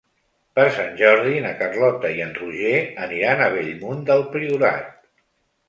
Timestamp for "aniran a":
3.05-3.53